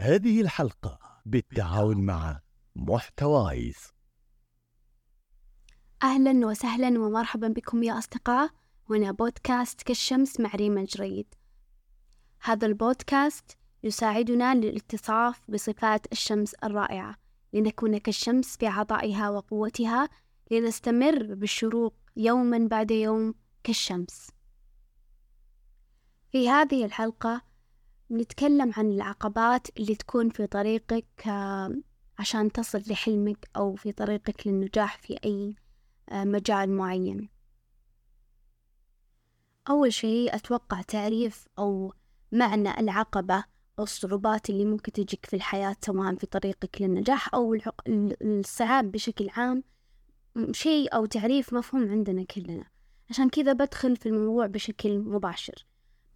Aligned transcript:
هذه 0.00 0.40
الحلقة 0.40 0.98
بالتعاون 1.26 2.06
مع 2.06 2.40
محتوايز 2.76 3.76
أهلا 6.02 6.46
وسهلا 6.46 7.00
ومرحبا 7.00 7.48
بكم 7.48 7.82
يا 7.82 7.98
أصدقاء. 7.98 8.50
هنا 8.90 9.12
بودكاست 9.12 9.82
كالشمس 9.82 10.40
مع 10.40 10.50
ريما 10.54 10.80
الجريد 10.80 11.34
هذا 12.42 12.66
البودكاست 12.66 13.58
يساعدنا 13.82 14.54
للاتصاف 14.54 15.50
بصفات 15.50 16.12
الشمس 16.12 16.54
الرائعة 16.54 17.16
لنكون 17.52 17.98
كالشمس 17.98 18.56
في 18.56 18.66
عطائها 18.66 19.30
وقوتها 19.30 20.08
لنستمر 20.50 21.34
بالشروق 21.34 21.94
يوما 22.16 22.68
بعد 22.68 22.90
يوم 22.90 23.34
كالشمس. 23.64 24.30
في 26.32 26.50
هذه 26.50 26.84
الحلقة 26.84 27.49
نتكلم 28.10 28.72
عن 28.76 28.90
العقبات 28.90 29.66
اللي 29.78 29.94
تكون 29.94 30.28
في 30.28 30.46
طريقك 30.46 31.28
عشان 32.18 32.52
تصل 32.52 32.82
لحلمك 32.86 33.48
أو 33.56 33.74
في 33.74 33.92
طريقك 33.92 34.46
للنجاح 34.46 34.98
في 34.98 35.18
أي 35.24 35.54
آه، 36.08 36.24
مجال 36.24 36.70
معين. 36.70 37.28
أول 39.70 39.92
شيء 39.92 40.34
أتوقع 40.34 40.82
تعريف 40.82 41.46
أو 41.58 41.92
معنى 42.32 42.80
العقبة 42.80 43.44
أو 43.78 43.84
الصعوبات 43.84 44.50
اللي 44.50 44.64
ممكن 44.64 44.92
تجيك 44.92 45.26
في 45.26 45.36
الحياة 45.36 45.76
سواء 45.80 46.14
في 46.14 46.26
طريقك 46.26 46.82
للنجاح 46.82 47.34
أو 47.34 47.56
الصعاب 48.22 48.92
بشكل 48.92 49.28
عام. 49.30 49.64
شيء 50.52 50.94
أو 50.94 51.06
تعريف 51.06 51.52
مفهوم 51.52 51.90
عندنا 51.90 52.24
كلنا. 52.24 52.64
عشان 53.10 53.28
كذا 53.28 53.52
بدخل 53.52 53.96
في 53.96 54.06
الموضوع 54.08 54.46
بشكل 54.46 54.98
مباشر. 54.98 55.66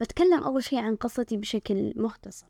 بتكلم 0.05 0.43
أول 0.43 0.65
شيء 0.65 0.79
عن 0.79 0.97
قصتي 0.97 1.37
بشكل 1.37 1.93
مختصر. 1.97 2.47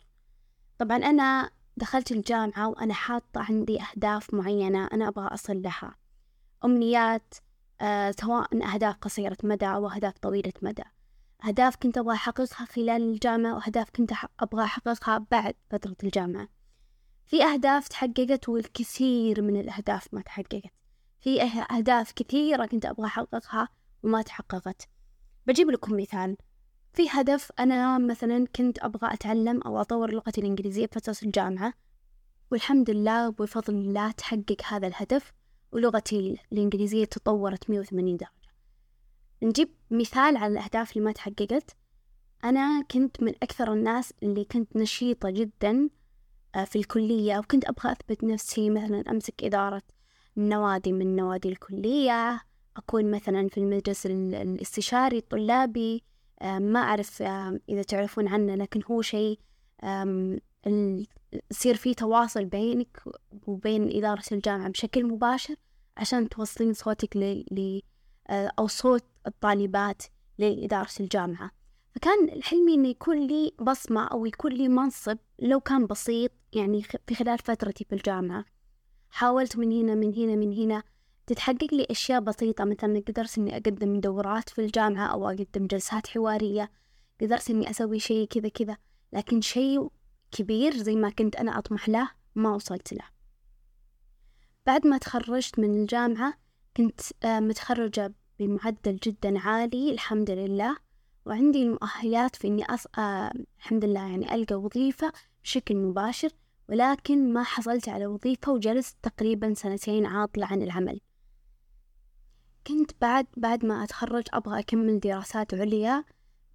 طبعا 0.79 0.97
أنا 0.97 1.51
دخلت 1.77 2.13
الجامعة 2.13 2.69
وأنا 2.69 2.95
حاطة 2.95 3.41
عندي 3.41 3.81
أهداف 3.83 4.35
معينة 4.35 4.87
أنا 4.87 5.09
أبغى 5.09 5.27
أصل 5.27 5.63
لها. 5.63 5.95
أمنيات 6.65 7.35
آه 7.81 8.15
سواء 8.21 8.75
أهداف 8.75 8.97
قصيرة 8.97 9.37
مدى 9.43 9.67
أو 9.67 9.89
أهداف 9.89 10.19
طويلة 10.19 10.53
مدى. 10.63 10.83
أهداف 11.47 11.77
كنت 11.77 11.99
أبغى 11.99 12.15
أحققها 12.15 12.65
خلال 12.65 13.03
الجامعة 13.03 13.55
وأهداف 13.55 13.91
كنت 13.91 14.13
أبغى 14.41 14.65
أحققها 14.65 15.27
بعد 15.31 15.55
فترة 15.71 15.97
الجامعة. 16.05 16.49
في 17.27 17.45
أهداف 17.45 17.89
تحققت 17.89 18.49
والكثير 18.49 19.43
من 19.43 19.61
الأهداف 19.61 20.15
ما 20.15 20.21
تحققت. 20.21 20.73
في 21.21 21.43
أهداف 21.71 22.13
كثيرة 22.13 22.67
كنت 22.67 22.87
أبغى 22.87 23.07
أحققها 23.07 23.69
وما 24.03 24.23
تحققت. 24.23 24.89
بجيب 25.47 25.71
لكم 25.71 25.97
مثال. 25.97 26.37
في 26.95 27.09
هدف 27.11 27.53
أنا 27.59 27.99
مثلا 27.99 28.47
كنت 28.57 28.79
أبغى 28.79 29.15
أتعلم 29.15 29.63
أو 29.63 29.81
أطور 29.81 30.13
لغتي 30.13 30.41
الإنجليزية 30.41 30.87
بفترة 30.87 31.17
الجامعة 31.23 31.73
والحمد 32.51 32.91
لله 32.91 33.29
وبفضل 33.29 33.75
الله 33.75 34.11
تحقق 34.11 34.57
هذا 34.69 34.87
الهدف 34.87 35.33
ولغتي 35.73 36.39
الإنجليزية 36.53 37.05
تطورت 37.05 37.71
مية 37.71 37.81
وثمانين 37.81 38.17
درجة. 38.17 38.31
نجيب 39.43 39.69
مثال 39.91 40.37
على 40.37 40.53
الأهداف 40.53 40.93
اللي 40.93 41.05
ما 41.05 41.13
تحققت. 41.13 41.77
أنا 42.45 42.83
كنت 42.91 43.23
من 43.23 43.33
أكثر 43.43 43.73
الناس 43.73 44.15
اللي 44.23 44.45
كنت 44.45 44.77
نشيطة 44.77 45.31
جدا 45.31 45.89
آه، 46.55 46.65
في 46.65 46.77
الكلية 46.77 47.39
وكنت 47.39 47.65
أبغى 47.65 47.93
أثبت 47.93 48.25
نفسي 48.25 48.71
مثلا 48.71 49.11
أمسك 49.11 49.45
إدارة 49.45 49.83
نوادي 50.37 50.93
من 50.93 51.17
نوادي 51.17 51.49
الكلية 51.49 52.41
أكون 52.77 53.11
مثلا 53.11 53.49
في 53.49 53.59
المجلس 53.59 54.07
الاستشاري 54.07 55.19
الطلابي 55.19 56.03
ما 56.43 56.81
أعرف 56.81 57.23
إذا 57.69 57.83
تعرفون 57.83 58.29
عنه 58.29 58.55
لكن 58.55 58.81
هو 58.91 59.03
شيء 59.03 59.39
يصير 61.51 61.75
فيه 61.77 61.95
تواصل 61.95 62.45
بينك 62.45 63.03
وبين 63.47 63.97
إدارة 63.97 64.23
الجامعة 64.33 64.69
بشكل 64.69 65.05
مباشر 65.05 65.55
عشان 65.97 66.29
توصلين 66.29 66.73
صوتك 66.73 67.17
ل 67.17 67.81
آه، 68.29 68.53
أو 68.59 68.67
صوت 68.67 69.05
الطالبات 69.27 70.03
لإدارة 70.39 70.91
الجامعة. 71.01 71.51
فكان 71.95 72.43
حلمي 72.43 72.75
إنه 72.75 72.89
يكون 72.89 73.27
لي 73.27 73.53
بصمة 73.61 74.05
أو 74.05 74.27
يكون 74.27 74.53
لي 74.53 74.69
منصب 74.69 75.19
لو 75.39 75.61
كان 75.61 75.87
بسيط 75.87 76.31
يعني 76.53 76.83
في 76.83 77.15
خلال 77.15 77.39
فترتي 77.39 77.85
في 77.85 77.95
الجامعة. 77.95 78.45
حاولت 79.11 79.57
من 79.57 79.73
هنا 79.73 79.95
من 79.95 80.15
هنا 80.15 80.37
من 80.37 80.53
هنا 80.53 80.83
تتحقق 81.27 81.75
لي 81.75 81.87
أشياء 81.91 82.21
بسيطة 82.21 82.65
مثلا 82.65 83.03
قدرت 83.09 83.39
إني 83.39 83.57
أقدم 83.57 84.01
دورات 84.01 84.49
في 84.49 84.61
الجامعة 84.65 85.07
أو 85.07 85.29
أقدم 85.29 85.67
جلسات 85.67 86.07
حوارية 86.07 86.71
قدرت 87.21 87.51
إني 87.51 87.71
أسوي 87.71 87.99
شيء 87.99 88.27
كذا 88.27 88.49
كذا 88.49 88.77
لكن 89.13 89.41
شيء 89.41 89.91
كبير 90.31 90.77
زي 90.77 90.95
ما 90.97 91.11
كنت 91.11 91.37
أنا 91.37 91.59
أطمح 91.59 91.89
له 91.89 92.11
ما 92.35 92.55
وصلت 92.55 92.93
له. 92.93 93.05
بعد 94.67 94.87
ما 94.87 94.99
تخرجت 94.99 95.59
من 95.59 95.83
الجامعة 95.83 96.35
كنت 96.77 97.01
آه، 97.25 97.41
متخرجة 97.41 98.15
بمعدل 98.39 98.97
جدا 98.97 99.39
عالي 99.39 99.93
الحمد 99.93 100.31
لله. 100.31 100.77
وعندي 101.27 101.63
المؤهلات 101.63 102.37
في 102.37 102.49
إني 102.49 102.65
أص... 102.65 102.87
آه 102.99 103.33
الحمد 103.59 103.85
لله 103.85 104.01
يعني 104.01 104.35
ألقى 104.35 104.55
وظيفة 104.55 105.13
بشكل 105.43 105.77
مباشر 105.77 106.29
ولكن 106.69 107.33
ما 107.33 107.43
حصلت 107.43 107.89
على 107.89 108.07
وظيفة 108.07 108.53
وجلست 108.53 108.97
تقريبا 109.03 109.55
سنتين 109.55 110.07
عاطلة 110.07 110.47
عن 110.47 110.63
العمل. 110.63 111.01
كنت 112.67 112.91
بعد 113.01 113.27
بعد 113.37 113.65
ما 113.65 113.85
أتخرج 113.85 114.25
أبغى 114.33 114.59
أكمل 114.59 115.01
دراسات 115.01 115.55
عليا. 115.55 116.05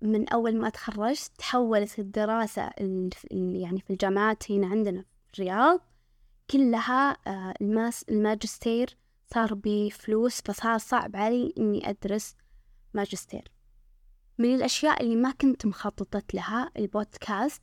من 0.02 0.30
أول 0.30 0.56
ما 0.58 0.70
تخرجت 0.70 1.32
تحولت 1.38 2.00
الدراسة 2.00 2.70
يعني 3.32 3.82
في 3.82 3.90
الجامعات 3.90 4.52
هنا 4.52 4.68
عندنا 4.68 5.06
في 5.28 5.40
الرياض 5.40 5.80
كلها 6.52 7.18
آه، 7.28 7.54
الماس 7.62 8.06
الماجستير 8.10 8.98
صار 9.34 9.54
بفلوس 9.54 10.42
فصار 10.42 10.78
صعب 10.78 11.16
علي 11.16 11.54
إني 11.58 11.90
أدرس 11.90 12.36
ماجستير. 12.94 13.52
من 14.38 14.56
الأشياء 14.56 15.04
اللي 15.04 15.16
ما 15.16 15.32
كنت 15.32 15.66
مخططة 15.66 16.24
لها 16.34 16.72
البودكاست. 16.78 17.62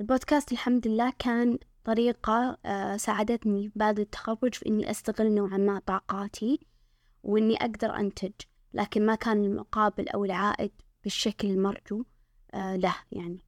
البودكاست 0.00 0.52
الحمد 0.52 0.88
لله 0.88 1.12
كان 1.18 1.58
طريقة 1.84 2.58
آه، 2.66 2.96
ساعدتني 2.96 3.72
بعد 3.76 4.00
التخرج 4.00 4.54
في 4.54 4.66
إني 4.66 4.90
أستغل 4.90 5.34
نوعا 5.34 5.56
ما 5.56 5.78
طاقاتي. 5.78 6.60
وإني 7.26 7.56
أقدر 7.56 7.96
أنتج 7.96 8.32
لكن 8.74 9.06
ما 9.06 9.14
كان 9.14 9.44
المقابل 9.44 10.08
أو 10.08 10.24
العائد 10.24 10.72
بالشكل 11.04 11.48
المرجو 11.48 12.04
آه 12.54 12.76
له 12.76 12.96
يعني. 13.12 13.44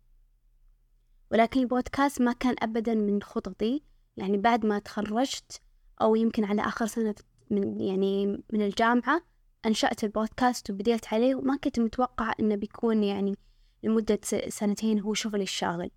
ولكن 1.31 1.61
البودكاست 1.61 2.21
ما 2.21 2.33
كان 2.33 2.55
أبدا 2.59 2.95
من 2.95 3.23
خططي 3.23 3.83
يعني 4.17 4.39
بعد 4.39 4.67
ما 4.67 4.79
تخرجت 4.79 5.61
أو 6.03 6.15
يمكن 6.15 6.45
على 6.45 6.63
آخر 6.63 6.87
سنة 6.87 7.15
من 7.51 7.81
يعني 7.81 8.27
من 8.27 8.63
الجامعة 8.63 9.23
أنشأت 9.67 10.05
البودكاست 10.05 10.71
وبديت 10.71 11.15
عليه 11.15 11.35
وما 11.35 11.57
كنت 11.57 11.81
متوقعة 11.81 12.35
إنه 12.41 12.55
بيكون 12.55 13.05
يعني 13.05 13.37
لمدة 13.83 14.21
سنتين 14.49 15.01
هو 15.01 15.15
شغلي 15.15 15.43
الشاغل. 15.43 15.91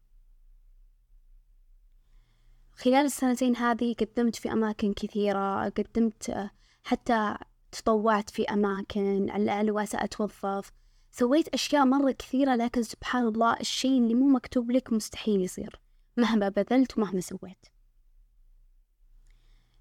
خلال 2.74 3.06
السنتين 3.06 3.56
هذه 3.56 3.94
قدمت 3.94 4.36
في 4.36 4.52
أماكن 4.52 4.94
كثيرة 4.94 5.70
قدمت 5.70 6.30
آه، 6.30 6.52
حتى 6.84 7.38
تطوعت 7.72 8.30
في 8.30 8.44
أماكن 8.46 9.30
على 9.30 9.72
واسع 9.72 10.04
أتوظف. 10.04 10.72
سويت 11.12 11.48
أشياء 11.48 11.86
مرة 11.86 12.12
كثيرة 12.12 12.56
لكن 12.56 12.84
سبحان 12.84 13.28
الله 13.28 13.54
الشيء 13.60 13.98
اللي 13.98 14.16
مو 14.16 14.28
مكتوب 14.28 14.72
لك 14.72 14.94
مستحيل 14.94 15.42
يصير 15.42 15.80
مهما 16.18 16.50
بذلت 16.50 16.98
ومهما 16.98 17.22
سويت. 17.22 17.66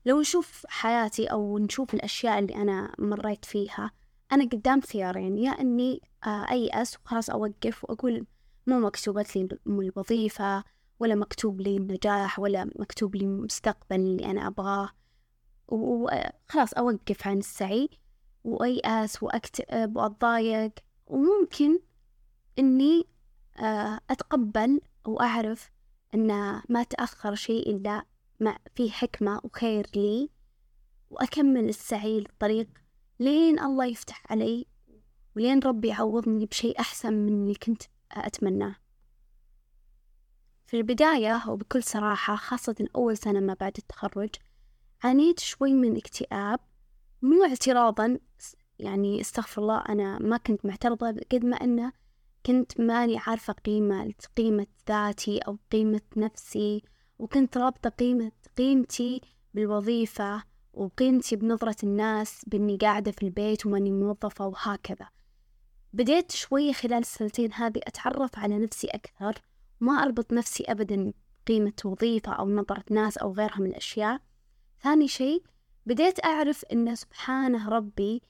لو 0.05 0.21
نشوف 0.21 0.67
حياتي 0.69 1.27
أو 1.27 1.59
نشوف 1.59 1.95
الأشياء 1.95 2.39
اللي 2.39 2.55
أنا 2.55 2.95
مريت 2.99 3.45
فيها 3.45 3.91
أنا 4.33 4.45
قدام 4.45 4.81
خيارين 4.81 5.39
يا 5.39 5.51
إني 5.51 6.01
آه، 6.27 6.51
أيأس 6.51 6.97
وخلاص 6.97 7.31
أوقف 7.31 7.85
وأقول 7.85 8.27
مو 8.67 8.81
مكتوبت 8.81 9.37
لي 9.37 9.49
الوظيفة 9.67 10.65
ولا 11.01 11.15
مكتوب 11.15 11.61
لي 11.61 11.77
النجاح 11.77 12.39
ولا 12.39 12.71
مكتوب 12.79 13.17
لي 13.17 13.25
المستقبل 13.25 13.97
اللي 13.97 14.25
أنا 14.31 14.47
أبغاه. 14.47 14.91
وخلاص 15.71 16.73
أوقف 16.73 17.27
عن 17.27 17.39
السعي 17.39 17.89
وأيأس 18.45 19.23
وأكتئب 19.23 19.97
وأتضايق. 19.97 20.73
وممكن 21.07 21.79
إني 22.59 23.07
آه، 23.59 24.01
أتقبل 24.11 24.81
وأعرف 25.07 25.71
أن 26.15 26.63
ما 26.69 26.83
تأخر 26.83 27.35
شيء 27.35 27.77
إلا 27.77 28.05
مع 28.41 28.59
في 28.75 28.91
حكمة 28.91 29.41
وخير 29.45 29.87
لي 29.97 30.31
وأكمل 31.11 31.69
السعي 31.69 32.21
للطريق 32.21 32.69
لين 33.19 33.61
الله 33.61 33.85
يفتح 33.85 34.33
علي 34.33 34.67
ولين 35.37 35.59
ربي 35.59 35.89
يعوضني 35.89 36.47
بشيء 36.47 36.81
أحسن 36.81 37.13
من 37.13 37.29
اللي 37.29 37.55
كنت 37.55 37.83
أتمناه. 38.13 38.77
في 40.67 40.77
البداية 40.77 41.43
وبكل 41.49 41.83
صراحة 41.83 42.37
خاصة 42.37 42.89
أول 42.97 43.17
سنة 43.17 43.41
ما 43.41 43.55
بعد 43.55 43.73
التخرج 43.79 44.31
عانيت 45.05 45.41
شوي 45.41 45.75
من 45.75 45.97
اكتئاب 45.97 46.61
مو 47.23 47.45
اعتراضا 47.45 48.19
يعني 48.79 49.21
استغفر 49.21 49.63
الله 49.63 49.79
أنا 49.89 50.19
ما 50.19 50.37
كنت 50.37 50.67
معترضة 50.67 51.21
قد 51.33 51.45
ما 51.45 51.57
أنه 51.57 51.93
كنت 52.47 52.81
ماني 52.81 53.19
عارفة 53.19 53.53
قيمة 53.53 54.13
قيمة 54.37 54.67
ذاتي 54.89 55.39
أو 55.39 55.59
قيمة 55.73 56.01
نفسي 56.17 56.83
وكنت 57.19 57.57
رابطة 57.57 57.91
قيمة 57.91 58.33
قيمتي 58.59 59.21
بالوظيفة 59.55 60.43
وقيمتي 60.73 61.37
بنظرة 61.37 61.77
الناس 61.83 62.45
بإني 62.47 62.77
قاعدة 62.77 63.11
في 63.13 63.23
البيت 63.23 63.67
وماني 63.67 63.93
موظفة 63.93 64.47
وهكذا. 64.47 65.09
بديت 65.93 66.33
شوي 66.33 66.73
خلال 66.73 66.99
السنتين 66.99 67.53
هذه 67.53 67.81
أتعرف 67.87 68.39
على 68.39 68.59
نفسي 68.59 68.87
أكثر 68.87 69.43
وما 69.81 69.93
أربط 69.93 70.33
نفسي 70.33 70.65
أبدا 70.65 71.13
بقيمة 71.47 71.73
وظيفة 71.85 72.33
أو 72.33 72.49
نظرة 72.49 72.85
ناس 72.91 73.19
أو 73.19 73.33
غيرها 73.33 73.59
من 73.59 73.67
الأشياء. 73.67 74.21
ثاني 74.83 75.09
شيء 75.09 75.43
بديت 75.87 76.25
أعرف 76.25 76.65
أن 76.65 76.95
سبحانه 76.95 77.69
ربي 77.69 78.23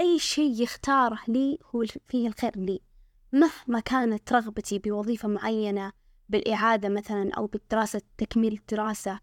أي 0.00 0.18
شيء 0.18 0.62
يختاره 0.62 1.18
لي 1.28 1.58
هو 1.74 1.84
فيه 2.08 2.28
الخير 2.28 2.52
لي. 2.56 2.80
مهما 3.32 3.80
كانت 3.80 4.32
رغبتي 4.32 4.78
بوظيفة 4.78 5.28
معينة 5.28 5.92
بالإعادة 6.28 6.88
مثلا 6.88 7.32
أو 7.32 7.46
بالدراسة 7.46 8.02
تكميل 8.18 8.52
الدراسة 8.52 9.20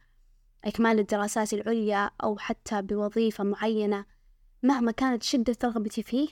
إكمال 0.65 0.99
الدراسات 0.99 1.53
العليا 1.53 2.11
أو 2.23 2.37
حتى 2.37 2.81
بوظيفة 2.81 3.43
معينة 3.43 4.05
مهما 4.63 4.91
كانت 4.91 5.23
شدة 5.23 5.57
رغبتي 5.63 6.03
فيه 6.03 6.27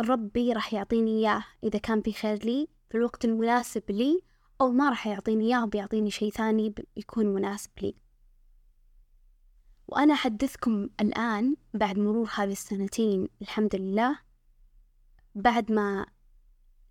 ربي 0.00 0.52
راح 0.52 0.74
يعطيني 0.74 1.10
إياه. 1.10 1.44
إذا 1.64 1.78
كان 1.78 2.00
في 2.00 2.12
خير 2.12 2.44
لي 2.44 2.68
في 2.90 2.96
الوقت 2.98 3.24
المناسب 3.24 3.90
لي 3.90 4.20
أو 4.60 4.72
ما 4.72 4.88
راح 4.88 5.06
يعطيني 5.06 5.44
إياه 5.44 5.64
بيعطيني 5.64 6.10
شيء 6.10 6.30
ثاني 6.30 6.74
يكون 6.96 7.26
مناسب 7.26 7.70
لي. 7.82 7.94
وأنا 9.88 10.14
أحدثكم 10.14 10.88
الآن 11.00 11.56
بعد 11.74 11.98
مرور 11.98 12.30
هذه 12.34 12.52
السنتين 12.52 13.28
الحمد 13.42 13.76
لله. 13.76 14.18
بعد 15.34 15.72
ما 15.72 16.06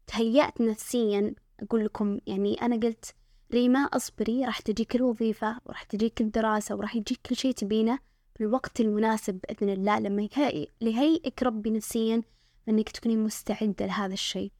تهيأت 0.07 0.61
نفسيا 0.61 1.35
أقول 1.59 1.85
لكم 1.85 2.19
يعني 2.27 2.61
أنا 2.61 2.75
قلت 2.75 3.15
ريما 3.53 3.79
أصبري 3.79 4.45
راح 4.45 4.59
تجيك 4.59 4.95
الوظيفة 4.95 5.59
وراح 5.65 5.83
تجيك 5.83 6.21
الدراسة 6.21 6.75
وراح 6.75 6.95
يجيك 6.95 7.19
كل 7.25 7.35
شيء 7.35 7.51
تبينه 7.53 7.99
في 8.35 8.43
الوقت 8.43 8.81
المناسب 8.81 9.39
بإذن 9.39 9.69
الله. 9.69 9.99
لما 9.99 10.29
يهيئك 10.81 11.43
ربي 11.43 11.69
نفسيا 11.69 12.21
أنك 12.69 12.89
تكوني 12.89 13.17
مستعدة 13.17 13.85
لهذا 13.85 14.13
الشيء. 14.13 14.51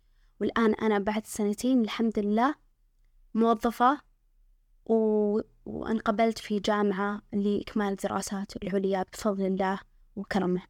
والآن 0.41 0.73
أنا 0.73 0.99
بعد 0.99 1.27
سنتين 1.27 1.81
الحمد 1.81 2.19
لله 2.19 2.55
موظفة 3.33 4.01
و... 4.85 5.39
وانقبلت 5.67 6.37
في 6.37 6.59
جامعة 6.59 7.21
لإكمال 7.33 7.87
الدراسات 7.87 8.63
العليا 8.63 9.05
بفضل 9.13 9.45
الله 9.45 9.79
وكرمه 10.15 10.61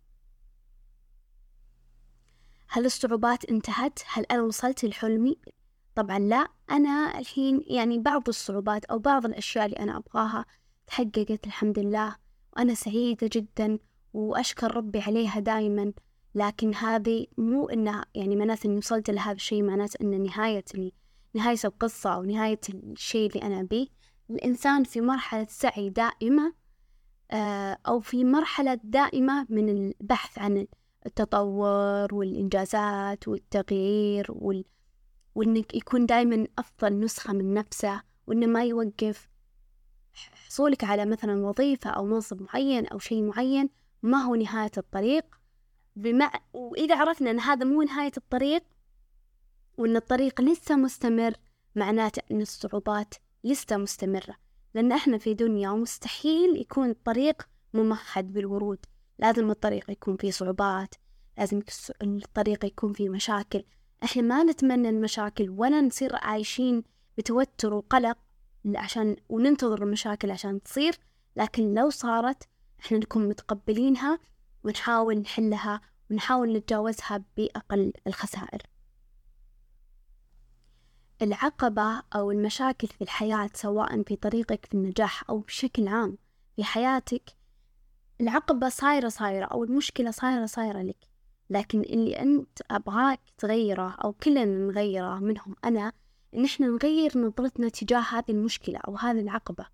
هل 2.69 2.85
الصعوبات 2.85 3.45
انتهت؟ 3.45 3.99
هل 4.07 4.25
أنا 4.31 4.41
وصلت 4.41 4.85
لحلمي؟ 4.85 5.37
طبعا 5.95 6.19
لا 6.19 6.47
أنا 6.71 7.19
الحين 7.19 7.63
يعني 7.67 7.99
بعض 7.99 8.27
الصعوبات 8.27 8.85
أو 8.85 8.99
بعض 8.99 9.25
الأشياء 9.25 9.65
اللي 9.65 9.79
أنا 9.79 9.97
أبغاها 9.97 10.45
تحققت 10.87 11.47
الحمد 11.47 11.79
لله 11.79 12.15
وأنا 12.53 12.73
سعيدة 12.73 13.29
جدا 13.33 13.79
وأشكر 14.13 14.75
ربي 14.75 14.99
عليها 14.99 15.39
دائما 15.39 15.93
لكن 16.35 16.75
هذه 16.75 17.27
مو 17.37 17.69
إنها 17.69 18.05
يعني 18.15 18.35
معناته 18.35 18.67
إني 18.67 18.77
وصلت 18.77 19.09
لهذا 19.09 19.35
الشيء 19.35 19.63
معناته 19.63 20.01
إن 20.01 20.23
نهاية 20.23 20.65
نهاية 21.33 21.57
القصة 21.65 22.09
أو 22.09 22.23
نهاية 22.23 22.59
الشيء 22.69 23.29
اللي 23.29 23.41
أنا 23.41 23.59
أبيه 23.59 23.96
الإنسان 24.29 24.83
في 24.83 25.01
مرحلة 25.01 25.47
سعي 25.49 25.89
دائمة 25.89 26.53
آه، 27.31 27.77
أو 27.87 27.99
في 27.99 28.23
مرحلة 28.23 28.79
دائمة 28.83 29.47
من 29.49 29.69
البحث 29.69 30.39
عن 30.39 30.67
التطور 31.05 32.15
والإنجازات 32.15 33.27
والتغيير 33.27 34.25
وال... 34.29 34.65
وإنك 35.35 35.75
يكون 35.75 36.05
دائما 36.05 36.47
أفضل 36.59 36.99
نسخة 36.99 37.33
من 37.33 37.53
نفسه 37.53 38.01
وإنه 38.27 38.47
ما 38.47 38.63
يوقف 38.63 39.29
حصولك 40.13 40.83
على 40.83 41.05
مثلا 41.05 41.45
وظيفة 41.45 41.89
أو 41.89 42.05
منصب 42.05 42.41
معين 42.41 42.87
أو 42.87 42.99
شيء 42.99 43.23
معين 43.23 43.69
ما 44.03 44.17
هو 44.17 44.35
نهاية 44.35 44.71
الطريق. 44.77 45.25
بمع... 45.95 46.31
وإذا 46.53 46.95
عرفنا 46.95 47.31
أن 47.31 47.39
هذا 47.39 47.65
مو 47.65 47.81
نهاية 47.81 48.11
الطريق 48.17 48.63
وأن 49.77 49.95
الطريق 49.95 50.41
لسه 50.41 50.75
مستمر 50.75 51.33
معناته 51.75 52.21
أن 52.31 52.41
الصعوبات 52.41 53.13
لسه 53.47 53.77
مستمرة 53.77 54.35
لأن 54.73 54.91
إحنا 54.91 55.17
في 55.17 55.33
دنيا 55.33 55.69
ومستحيل 55.69 56.57
يكون 56.61 56.89
الطريق 56.89 57.47
ممهد 57.73 58.33
بالورود. 58.33 58.85
لازم 59.19 59.51
الطريق 59.51 59.91
يكون 59.91 60.17
فيه 60.17 60.31
صعوبات 60.31 60.95
لازم 61.37 61.61
الطريق 62.01 62.65
يكون 62.65 62.93
فيه 62.93 63.09
مشاكل. 63.09 63.63
إحنا 64.03 64.21
ما 64.21 64.43
نتمنى 64.43 64.89
المشاكل 64.89 65.49
ولا 65.49 65.81
نصير 65.81 66.15
عايشين 66.15 66.83
بتوتر 67.17 67.73
وقلق 67.73 68.17
عشان 68.75 69.15
وننتظر 69.29 69.83
المشاكل 69.83 70.31
عشان 70.31 70.63
تصير 70.63 70.95
لكن 71.35 71.73
لو 71.73 71.89
صارت 71.89 72.43
إحنا 72.79 72.97
نكون 72.97 73.29
متقبلينها 73.29 74.19
ونحاول 74.63 75.17
نحلها 75.17 75.81
ونحاول 76.11 76.53
نتجاوزها 76.53 77.23
بأقل 77.37 77.93
الخسائر. 78.07 78.61
العقبة 81.21 82.03
أو 82.15 82.31
المشاكل 82.31 82.87
في 82.87 83.01
الحياة 83.01 83.49
سواء 83.53 84.03
في 84.03 84.15
طريقك 84.15 84.65
في 84.65 84.73
النجاح 84.73 85.29
أو 85.29 85.39
بشكل 85.39 85.87
عام 85.87 86.17
في 86.55 86.63
حياتك 86.63 87.37
العقبة 88.21 88.69
صايرة 88.69 89.09
صايرة 89.09 89.45
أو 89.45 89.63
المشكلة 89.63 90.11
صايرة 90.11 90.45
صايرة 90.45 90.81
لك. 90.81 90.97
لكن 91.49 91.81
اللي 91.81 92.19
أنت 92.19 92.59
أبغاك 92.71 93.19
تغيره 93.37 93.95
أو 94.03 94.13
كلنا 94.13 94.45
نغيره 94.45 95.19
منهم 95.19 95.55
أنا 95.65 95.93
إن 96.35 96.45
إحنا 96.45 96.67
نغير 96.67 97.17
نظرتنا 97.17 97.69
تجاه 97.69 97.99
هذه 97.99 98.31
المشكلة 98.31 98.79
أو 98.87 98.97
هذه 98.97 99.19
العقبة. 99.19 99.65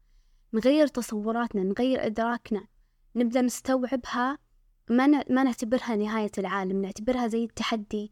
نغير 0.53 0.87
تصوراتنا 0.87 1.63
نغير 1.63 2.05
إدراكنا. 2.05 2.67
نبدأ 3.15 3.41
نستوعبها 3.41 4.37
ما 4.89 5.07
ما 5.07 5.43
نعتبرها 5.43 5.95
نهاية 5.95 6.31
العالم 6.37 6.81
نعتبرها 6.81 7.27
زي 7.27 7.43
التحدي 7.43 8.11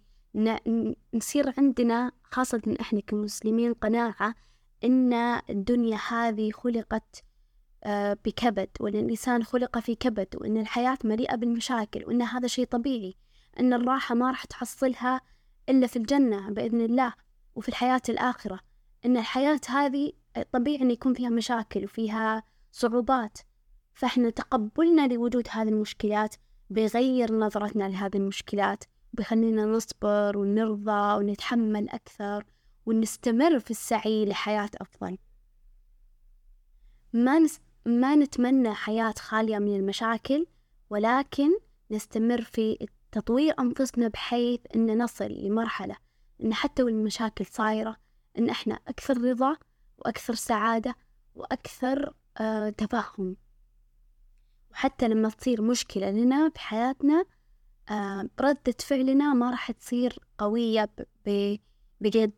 نصير 1.14 1.54
عندنا 1.58 2.12
خاصة 2.24 2.76
إحنا 2.82 3.00
كمسلمين 3.00 3.74
قناعة 3.74 4.36
إن 4.84 5.14
الدنيا 5.50 5.98
هذه 6.10 6.52
خلقت 6.52 7.24
آه، 7.84 8.18
بكبد 8.26 8.70
وأن 8.80 8.96
الإنسان 8.96 9.44
خلق 9.44 9.80
في 9.80 9.96
كبد 9.96 10.28
وأن 10.36 10.58
الحياة 10.58 10.98
مليئة 11.04 11.36
بالمشاكل 11.36 12.04
وأن 12.08 12.22
هذا 12.22 12.48
شيء 12.48 12.66
طبيعي 12.66 13.16
أن 13.60 13.74
الراحة 13.74 14.16
ما 14.16 14.28
راح 14.28 14.46
تحصلها 14.46 15.22
إلا 15.70 15.88
في 15.88 15.96
الجنة 15.96 16.50
بإذن 16.50 16.82
الله 16.82 17.14
وفي 17.56 17.70
الحياة 17.70 18.02
الآخرة. 18.10 18.60
أن 19.06 19.18
الحياة 19.18 19.62
هذه 19.68 20.12
طبيعي 20.52 20.82
أن 20.82 20.92
يكون 20.92 21.14
فيها 21.14 21.30
مشاكل 21.30 21.84
وفيها 21.84 22.44
صعوبات. 22.72 23.38
فإحنا 23.94 24.30
تقبلنا 24.30 25.08
لوجود 25.08 25.48
هذه 25.50 25.70
المشكلات 25.70 26.36
بيغير 26.70 27.34
نظرتنا 27.34 27.84
لهذه 27.84 28.18
المشكلات. 28.18 28.84
بيخلينا 29.14 29.66
نصبر 29.66 30.38
ونرضى 30.38 31.18
ونتحمل 31.18 31.90
أكثر 31.90 32.46
ونستمر 32.86 33.60
في 33.60 33.72
السعي 33.72 34.26
لحياة 34.26 34.70
أفضل. 34.82 35.18
ما, 37.14 37.40
نس... 37.40 37.60
ما 37.86 38.16
نتمنى 38.16 38.74
حياة 38.74 39.14
خالية 39.18 39.58
من 39.60 39.76
المشاكل 39.76 40.46
ولكن 40.90 41.50
نستمر 41.92 42.42
في 42.42 42.88
تطوير 43.12 43.54
أنفسنا 43.60 44.08
بحيث 44.08 44.60
أن 44.76 45.04
نصل 45.04 45.32
لمرحلة 45.32 45.96
أن 46.44 46.54
حتى 46.54 46.84
والمشاكل 46.84 47.46
صايرة 47.46 47.98
أن 48.38 48.50
إحنا 48.50 48.80
أكثر 48.88 49.22
رضا 49.22 49.58
وأكثر 49.98 50.34
سعادة 50.34 50.96
وأكثر 51.36 52.14
آه 52.38 52.70
تفهم 52.70 53.36
وحتى 54.72 55.08
لما 55.08 55.30
تصير 55.30 55.62
مشكلة 55.62 56.12
لنا 56.12 56.48
بحياتنا 56.48 57.26
ردة 58.40 58.76
فعلنا 58.80 59.34
ما 59.34 59.52
راح 59.52 59.72
تصير 59.72 60.20
قوية 60.38 60.90
بقد 62.02 62.32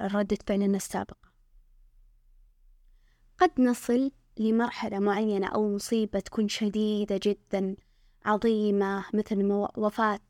ردة 0.00 0.38
فعلنا 0.46 0.76
السابقة 0.76 1.26
قد 3.38 3.60
نصل 3.60 4.10
لمرحلة 4.38 4.98
معينة 4.98 5.46
أو 5.46 5.74
مصيبة 5.74 6.20
تكون 6.20 6.48
شديدة 6.48 7.20
جدا 7.22 7.76
عظيمة 8.24 9.04
مثل 9.14 9.68
وفاة 9.76 10.20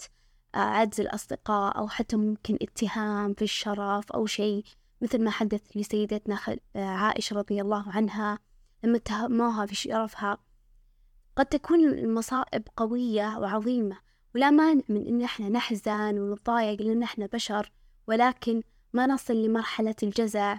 آه، 0.55 0.59
عجز 0.59 1.01
الأصدقاء 1.01 1.79
أو 1.79 1.89
حتى 1.89 2.17
ممكن 2.17 2.59
اتهام 2.63 3.35
في 3.35 3.43
الشرف 3.43 4.13
أو 4.13 4.27
شيء 4.27 4.65
مثل 5.01 5.25
ما 5.25 5.31
حدث 5.31 5.77
لسيدتنا 5.77 6.39
آه، 6.77 6.85
عائشة 6.85 7.37
رضي 7.37 7.61
الله 7.61 7.85
عنها 7.89 8.39
لما 8.85 8.97
اتهموها 8.97 9.67
في 9.67 9.75
شرفها. 9.75 10.39
قد 11.37 11.47
تكون 11.47 11.89
المصائب 11.89 12.69
قوية 12.77 13.39
وعظيمة 13.39 13.99
ولا 14.37 14.51
مانع 14.51 14.83
من 14.89 15.07
إن 15.07 15.23
إحنا 15.23 15.49
نحزن 15.49 16.19
ونتضايق 16.19 16.83
لأن 16.83 17.03
إحنا 17.03 17.27
بشر 17.27 17.73
ولكن 18.07 18.63
ما 18.93 19.07
نصل 19.07 19.35
لمرحلة 19.35 19.95
الجزع 20.03 20.59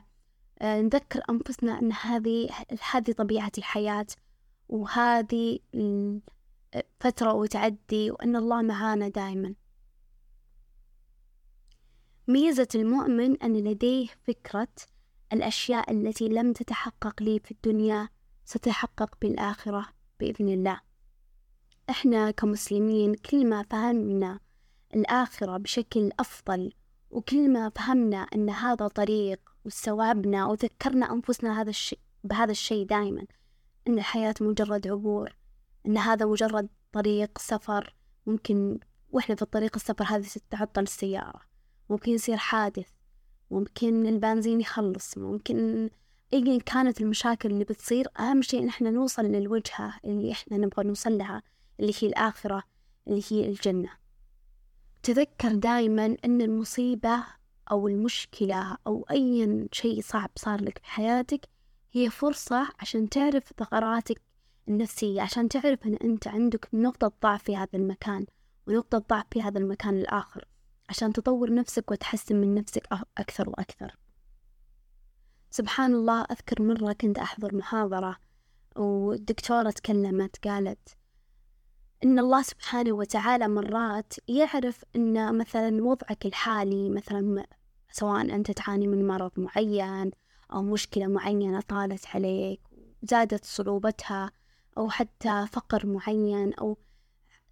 آه، 0.61 0.81
نذكر 0.81 1.21
أنفسنا 1.29 1.79
أن 1.79 1.91
هذه 1.91 2.49
هذه 2.91 3.11
طبيعة 3.11 3.51
الحياة 3.57 4.05
وهذه 4.69 5.59
فترة 6.99 7.33
وتعدي 7.33 8.11
وأن 8.11 8.35
الله 8.35 8.61
معانا 8.61 9.07
دائما 9.07 9.55
ميزة 12.27 12.67
المؤمن 12.75 13.41
أن 13.41 13.53
لديه 13.53 14.07
فكرة 14.23 14.73
الأشياء 15.33 15.91
التي 15.91 16.27
لم 16.27 16.53
تتحقق 16.53 17.23
لي 17.23 17.39
في 17.39 17.51
الدنيا 17.51 18.09
ستتحقق 18.45 19.17
بالآخرة 19.21 19.85
بإذن 20.19 20.49
الله. 20.49 20.86
إحنا 21.89 22.31
كمسلمين 22.31 23.15
كل 23.15 23.49
ما 23.49 23.63
فهمنا 23.63 24.39
الآخرة 24.95 25.57
بشكل 25.57 26.11
أفضل 26.19 26.73
وكل 27.09 27.49
ما 27.53 27.69
فهمنا 27.69 28.17
أن 28.17 28.49
هذا 28.49 28.87
طريق 28.87 29.39
واستوعبنا 29.65 30.45
وذكرنا 30.45 31.13
أنفسنا 31.13 31.61
هذا 31.61 31.69
الشيء 31.69 31.99
بهذا 32.23 32.51
الشيء 32.51 32.85
دائما 32.85 33.25
أن 33.87 33.93
الحياة 33.97 34.35
مجرد 34.41 34.87
عبور 34.87 35.35
أن 35.85 35.97
هذا 35.97 36.25
مجرد 36.25 36.69
طريق 36.91 37.37
سفر. 37.37 37.95
ممكن 38.25 38.79
وإحنا 39.09 39.35
في 39.35 39.41
الطريق 39.41 39.71
السفر 39.75 40.03
هذه 40.07 40.21
ستعطل 40.23 40.81
السيارة 40.83 41.41
ممكن 41.89 42.11
يصير 42.11 42.37
حادث 42.37 42.89
ممكن 43.51 44.07
البنزين 44.07 44.61
يخلص 44.61 45.17
ممكن 45.17 45.89
أيا 46.33 46.59
كانت 46.59 47.01
المشاكل 47.01 47.51
اللي 47.51 47.63
بتصير 47.63 48.07
أهم 48.19 48.41
شيء 48.41 48.63
إن 48.63 48.67
إحنا 48.67 48.91
نوصل 48.91 49.25
للوجهة 49.25 49.93
اللي 50.05 50.31
إحنا 50.31 50.57
نبغى 50.57 50.87
نوصل 50.87 51.17
لها. 51.17 51.41
اللي 51.79 51.93
هي 52.01 52.07
الآخرة 52.07 52.63
اللي 53.07 53.23
هي 53.31 53.49
الجنة. 53.49 53.89
تذكر 55.03 55.55
دائما 55.55 56.17
أن 56.25 56.41
المصيبة 56.41 57.23
أو 57.71 57.87
المشكلة 57.87 58.77
أو 58.87 59.05
أي 59.11 59.67
شيء 59.71 60.01
صعب 60.01 60.29
صار 60.35 60.61
لك 60.61 60.77
في 60.77 60.85
حياتك 60.85 61.49
هي 61.91 62.09
فرصة 62.09 62.69
عشان 62.79 63.09
تعرف 63.09 63.53
ثغراتك 63.57 64.21
النفسية 64.67 65.21
عشان 65.21 65.49
تعرف 65.49 65.85
أن 65.85 65.95
أنت 65.95 66.27
عندك 66.27 66.69
نقطة 66.73 67.11
ضعف 67.23 67.43
في 67.43 67.57
هذا 67.57 67.69
المكان 67.73 68.25
ونقطة 68.67 68.97
ضعف 68.97 69.25
في 69.31 69.41
هذا 69.41 69.59
المكان 69.59 69.97
الآخر 69.97 70.45
عشان 70.89 71.13
تطور 71.13 71.53
نفسك 71.53 71.91
وتحسن 71.91 72.35
من 72.35 72.55
نفسك 72.55 72.87
أكثر 73.17 73.49
وأكثر. 73.49 73.95
سبحان 75.49 75.93
الله 75.93 76.21
أذكر 76.21 76.61
مرة 76.61 76.93
كنت 76.93 77.17
أحضر 77.19 77.55
محاضرة 77.55 78.17
والدكتورة 78.75 79.69
تكلمت 79.69 80.47
قالت 80.47 80.97
إن 82.03 82.19
الله 82.19 82.41
سبحانه 82.41 82.91
وتعالى 82.91 83.47
مرات 83.47 84.13
يعرف 84.27 84.85
إن 84.95 85.37
مثلا 85.37 85.83
وضعك 85.83 86.25
الحالي 86.25 86.89
مثلا 86.89 87.45
سواء 87.91 88.21
أنت 88.21 88.51
تعاني 88.51 88.87
من 88.87 89.07
مرض 89.07 89.31
معين 89.37 90.11
أو 90.53 90.61
مشكلة 90.61 91.07
معينة 91.07 91.61
طالت 91.61 92.07
عليك 92.07 92.61
زادت 93.03 93.45
صعوبتها 93.45 94.31
أو 94.77 94.89
حتى 94.89 95.45
فقر 95.51 95.85
معين 95.85 96.53
أو 96.53 96.77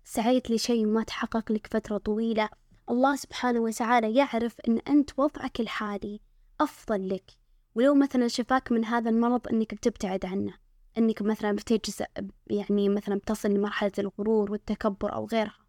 سعيت 0.04 0.52
لشيء 0.52 0.86
ما 0.86 1.04
تحقق 1.04 1.52
لك 1.52 1.68
فترة 1.68 1.98
طويلة 1.98 2.50
الله 2.90 3.16
سبحانه 3.16 3.60
وتعالى 3.60 4.16
يعرف 4.16 4.56
أن 4.68 4.80
أنت 4.88 5.20
وضعك 5.20 5.60
الحالي 5.60 6.20
أفضل 6.62 7.10
لك. 7.10 7.32
ولو 7.75 7.96
مثلا 7.96 8.28
شفاك 8.28 8.72
من 8.72 8.86
هذا 8.86 9.10
المرض 9.10 9.48
أنك 9.48 9.74
بتبتعد 9.74 10.25
عنه. 10.25 10.54
أنك 10.98 11.22
مثلا 11.22 11.52
بتجزء 11.52 12.06
يعني 12.48 12.90
مثلا 12.90 13.16
بتصل 13.16 13.50
لمرحلة 13.50 13.92
الغرور 14.00 14.52
والتكبر 14.52 15.14
أو 15.14 15.25
غيرها. 15.25 15.66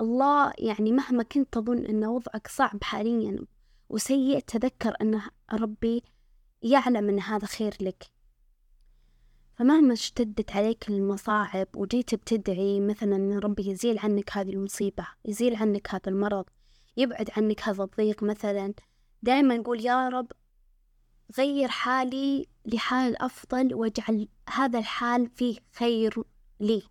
الله 0.00 0.52
يعني 0.58 0.92
مهما 0.92 1.22
كنت 1.22 1.52
تظن 1.52 1.86
أن 1.86 2.04
وضعك 2.04 2.48
صعب 2.48 2.84
حاليا 2.84 3.38
وسيء 3.88 4.38
تذكر 4.38 4.94
أن 5.00 5.20
ربي 5.52 6.02
يعلم 6.62 7.08
أن 7.08 7.20
هذا 7.20 7.46
خير 7.46 7.74
لك. 7.80 8.10
فمهما 9.56 9.92
اشتدت 9.92 10.52
عليك 10.52 10.88
المصاعب 10.88 11.68
وجيت 11.76 12.14
بتدعي 12.14 12.80
مثلا 12.80 13.16
أن 13.16 13.38
ربي 13.38 13.70
يزيل 13.70 13.98
عنك 13.98 14.36
هذه 14.36 14.50
المصيبة 14.50 15.06
يزيل 15.24 15.56
عنك 15.56 15.94
هذا 15.94 16.08
المرض 16.08 16.44
يبعد 16.96 17.30
عنك 17.36 17.62
هذا 17.62 17.84
الضيق 17.84 18.22
مثلا 18.22 18.74
دائما 19.22 19.56
نقول 19.56 19.84
يا 19.84 20.08
رب 20.08 20.32
غير 21.38 21.68
حالي 21.68 22.46
لحال 22.66 23.22
أفضل 23.22 23.74
واجعل 23.74 24.28
هذا 24.54 24.78
الحال 24.78 25.28
فيه 25.28 25.56
خير 25.72 26.22
لي. 26.60 26.82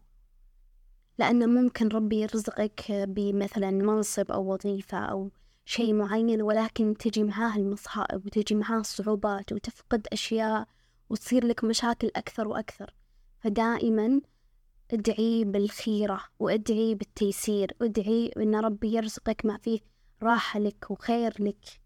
لأن 1.17 1.49
ممكن 1.49 1.87
ربي 1.87 2.21
يرزقك 2.21 2.91
بمثلا 2.91 3.71
منصب 3.71 4.31
أو 4.31 4.53
وظيفة 4.53 4.97
أو 4.97 5.31
شيء 5.65 5.93
معين 5.93 6.41
ولكن 6.41 6.97
تجي 6.97 7.23
معاه 7.23 7.57
المصائب 7.57 8.25
وتجي 8.25 8.55
معاه 8.55 8.79
الصعوبات 8.79 9.53
وتفقد 9.53 10.07
أشياء 10.13 10.67
وتصير 11.09 11.45
لك 11.45 11.63
مشاكل 11.63 12.11
أكثر 12.15 12.47
وأكثر. 12.47 12.93
فدائما 13.39 14.21
ادعي 14.93 15.43
بالخيرة 15.45 16.21
وادعي 16.39 16.95
بالتيسير 16.95 17.75
ادعي 17.81 18.31
أن 18.37 18.55
ربي 18.55 18.95
يرزقك 18.95 19.45
ما 19.45 19.57
فيه 19.57 19.79
راحة 20.23 20.59
لك 20.59 20.91
وخير 20.91 21.33
لك. 21.39 21.84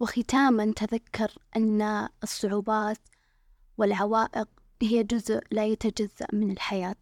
وختاما 0.00 0.72
تذكر 0.76 1.38
أن 1.56 2.08
الصعوبات 2.22 2.98
والعوائق 3.78 4.48
هي 4.82 5.02
جزء 5.02 5.40
لا 5.50 5.66
يتجزأ 5.66 6.26
من 6.32 6.50
الحياة. 6.50 6.96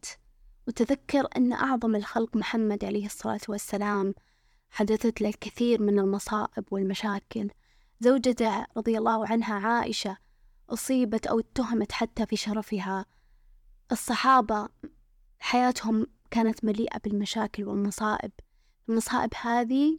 وتذكر 0.69 1.28
أن 1.37 1.52
أعظم 1.52 1.97
الخلق 1.97 2.37
محمد 2.37 2.85
عليه 2.85 3.07
الصلاة 3.07 3.40
والسلام 3.49 4.14
حدثت 4.71 5.21
له 5.21 5.28
الكثير 5.28 5.83
من 5.83 5.99
المصائب 5.99 6.64
والمشاكل. 6.71 7.50
زوجته 8.00 8.67
رضي 8.76 8.99
الله 8.99 9.28
عنها 9.28 9.55
عائشة 9.55 10.17
أصيبت 10.71 11.26
أو 11.26 11.40
اتهمت 11.40 11.93
حتى 11.93 12.26
في 12.26 12.37
شرفها. 12.37 13.07
الصحابة 13.93 14.69
حياتهم 15.38 16.07
كانت 16.31 16.64
مليئة 16.64 16.99
بالمشاكل 16.99 17.64
والمصائب. 17.64 18.33
المصائب 18.88 19.31
هذه 19.40 19.99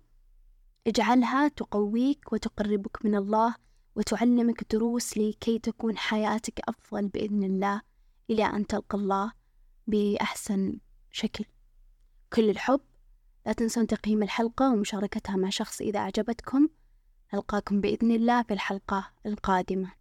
اجعلها 0.90 1.48
تقويك 1.48 2.34
وتقربك 2.34 3.06
من 3.06 3.16
الله 3.16 3.56
وتعلمك 3.96 4.72
دروس 4.72 5.18
لكي 5.18 5.60
تكون 5.60 5.98
حياتك 5.98 6.60
أفضل 6.70 7.08
بإذن 7.08 7.44
الله 7.44 7.82
إلى 8.30 8.46
أن 8.46 8.68
تلقى 8.68 8.98
الله 8.98 9.32
بأحسن 9.88 10.78
شكل. 11.12 11.46
كل 12.34 12.50
الحب. 12.50 12.82
لا 13.46 13.54
تنسون 13.54 13.88
تقييم 13.88 14.24
الحلقة 14.24 14.74
ومشاركتها 14.74 15.36
مع 15.36 15.50
شخص 15.50 15.82
إذا 15.82 16.00
أعجبتكم. 16.00 16.70
ألقاكم 17.34 17.82
بإذن 17.82 18.12
الله 18.12 18.44
في 18.44 18.54
الحلقة 18.54 19.12
القادمة. 19.26 19.99